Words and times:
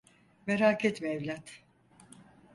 Merak 0.47 0.85
etme 0.85 1.09
evlat. 1.09 1.61